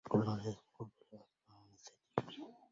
قل 0.09 0.19
للذي 0.19 0.55
فقد 0.79 0.89
الأحبة 1.13 1.27
وانثنى 1.53 2.61